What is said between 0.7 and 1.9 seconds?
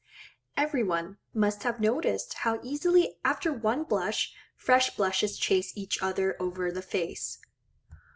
one must have